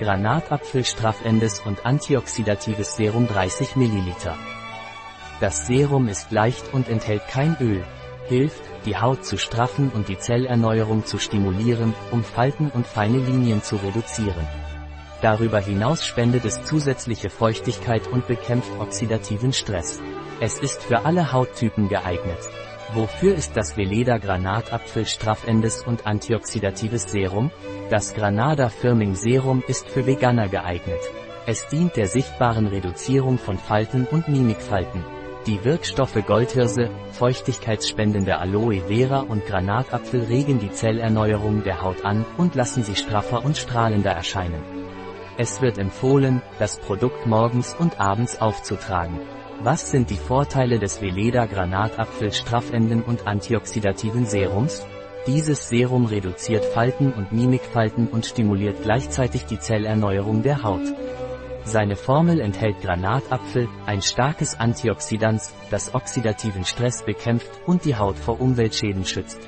Granatapfel 0.00 0.82
straffendes 0.82 1.60
und 1.60 1.84
antioxidatives 1.84 2.96
Serum 2.96 3.28
30 3.28 3.76
ml. 3.76 4.14
Das 5.40 5.66
Serum 5.66 6.08
ist 6.08 6.32
leicht 6.32 6.72
und 6.72 6.88
enthält 6.88 7.28
kein 7.28 7.54
Öl. 7.60 7.84
Hilft, 8.26 8.62
die 8.86 8.96
Haut 8.96 9.26
zu 9.26 9.36
straffen 9.36 9.90
und 9.90 10.08
die 10.08 10.18
Zellerneuerung 10.18 11.04
zu 11.04 11.18
stimulieren, 11.18 11.92
um 12.12 12.24
Falten 12.24 12.70
und 12.70 12.86
feine 12.86 13.18
Linien 13.18 13.62
zu 13.62 13.76
reduzieren. 13.76 14.48
Darüber 15.20 15.60
hinaus 15.60 16.06
spendet 16.06 16.46
es 16.46 16.64
zusätzliche 16.64 17.28
Feuchtigkeit 17.28 18.08
und 18.08 18.26
bekämpft 18.26 18.70
oxidativen 18.78 19.52
Stress. 19.52 20.00
Es 20.40 20.58
ist 20.60 20.82
für 20.82 21.04
alle 21.04 21.30
Hauttypen 21.30 21.90
geeignet. 21.90 22.38
Wofür 22.92 23.36
ist 23.36 23.56
das 23.56 23.76
Veleda 23.76 24.18
Granatapfel 24.18 25.06
straffendes 25.06 25.84
und 25.84 26.08
antioxidatives 26.08 27.04
Serum? 27.04 27.52
Das 27.88 28.14
Granada 28.14 28.68
Firming 28.68 29.14
Serum 29.14 29.62
ist 29.68 29.88
für 29.88 30.06
Veganer 30.06 30.48
geeignet. 30.48 30.98
Es 31.46 31.68
dient 31.68 31.96
der 31.96 32.08
sichtbaren 32.08 32.66
Reduzierung 32.66 33.38
von 33.38 33.58
Falten 33.58 34.06
und 34.10 34.26
Mimikfalten. 34.26 35.04
Die 35.46 35.64
Wirkstoffe 35.64 36.18
Goldhirse, 36.26 36.90
feuchtigkeitsspendende 37.12 38.38
Aloe 38.38 38.80
Vera 38.88 39.20
und 39.20 39.46
Granatapfel 39.46 40.24
regen 40.24 40.58
die 40.58 40.72
Zellerneuerung 40.72 41.62
der 41.62 41.82
Haut 41.82 42.04
an 42.04 42.26
und 42.38 42.56
lassen 42.56 42.82
sie 42.82 42.96
straffer 42.96 43.44
und 43.44 43.56
strahlender 43.56 44.10
erscheinen. 44.10 44.62
Es 45.38 45.62
wird 45.62 45.78
empfohlen, 45.78 46.42
das 46.58 46.80
Produkt 46.80 47.24
morgens 47.26 47.72
und 47.78 48.00
abends 48.00 48.40
aufzutragen. 48.40 49.20
Was 49.62 49.90
sind 49.90 50.08
die 50.08 50.16
Vorteile 50.16 50.78
des 50.78 51.02
Veleda 51.02 51.44
Granatapfel 51.44 52.32
straffenden 52.32 53.02
und 53.02 53.26
antioxidativen 53.26 54.24
Serums? 54.24 54.86
Dieses 55.26 55.68
Serum 55.68 56.06
reduziert 56.06 56.64
Falten 56.64 57.12
und 57.12 57.30
Mimikfalten 57.32 58.08
und 58.08 58.24
stimuliert 58.24 58.82
gleichzeitig 58.82 59.44
die 59.44 59.58
Zellerneuerung 59.58 60.42
der 60.42 60.62
Haut. 60.62 60.80
Seine 61.64 61.96
Formel 61.96 62.40
enthält 62.40 62.80
Granatapfel, 62.80 63.68
ein 63.84 64.00
starkes 64.00 64.58
Antioxidant, 64.58 65.42
das 65.70 65.94
oxidativen 65.94 66.64
Stress 66.64 67.02
bekämpft 67.04 67.50
und 67.66 67.84
die 67.84 67.96
Haut 67.96 68.16
vor 68.16 68.40
Umweltschäden 68.40 69.04
schützt. 69.04 69.46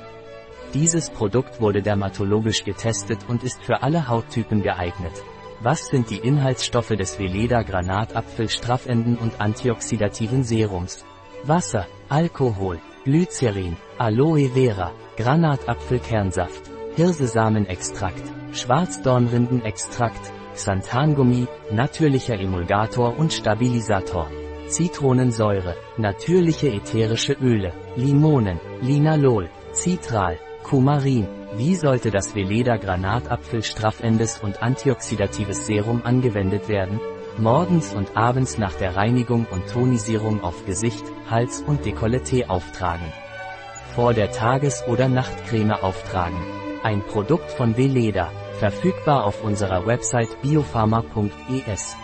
Dieses 0.75 1.09
Produkt 1.09 1.59
wurde 1.59 1.81
dermatologisch 1.81 2.65
getestet 2.65 3.21
und 3.29 3.43
ist 3.43 3.63
für 3.63 3.83
alle 3.83 4.09
Hauttypen 4.09 4.63
geeignet. 4.63 5.23
Was 5.65 5.87
sind 5.87 6.11
die 6.11 6.19
Inhaltsstoffe 6.19 6.97
des 6.97 7.21
Veleda 7.21 7.63
Granatapfel 7.63 8.49
straffenden 8.49 9.17
und 9.17 9.41
antioxidativen 9.41 10.43
Serums? 10.43 11.05
Wasser, 11.45 11.87
Alkohol, 12.09 12.81
Glycerin, 13.05 13.77
Aloe 13.97 14.49
Vera, 14.49 14.91
Granatapfelkernsaft, 15.17 16.69
Hirsesamenextrakt, 16.97 18.25
Schwarzdornrindenextrakt, 18.53 20.33
Xanthangummi, 20.55 21.47
natürlicher 21.71 22.41
Emulgator 22.41 23.17
und 23.17 23.33
Stabilisator. 23.33 24.29
Zitronensäure, 24.67 25.77
natürliche 25.97 26.73
ätherische 26.73 27.35
Öle, 27.35 27.73
Limonen, 27.95 28.59
Linalol, 28.81 29.49
Citral, 29.73 30.41
Kumarin, 30.63 31.27
wie 31.57 31.75
sollte 31.75 32.11
das 32.11 32.35
Veleda 32.35 32.77
Granatapfel 32.77 33.63
straffendes 33.63 34.39
und 34.39 34.63
antioxidatives 34.63 35.67
Serum 35.67 36.03
angewendet 36.05 36.69
werden? 36.69 36.99
Morgens 37.39 37.95
und 37.95 38.17
abends 38.17 38.59
nach 38.59 38.75
der 38.75 38.97
Reinigung 38.97 39.47
und 39.51 39.67
Tonisierung 39.69 40.43
auf 40.43 40.65
Gesicht, 40.67 41.05
Hals 41.31 41.63
und 41.67 41.85
Dekolleté 41.85 42.49
auftragen. 42.49 43.13
Vor 43.95 44.15
der 44.15 44.31
Tages- 44.33 44.87
oder 44.87 45.09
Nachtcreme 45.09 45.73
auftragen. 45.73 46.39
Ein 46.83 47.03
Produkt 47.03 47.51
von 47.51 47.77
Veleda, 47.77 48.31
verfügbar 48.59 49.25
auf 49.25 49.45
unserer 49.45 49.87
Website 49.87 50.41
biopharma.es. 50.43 51.97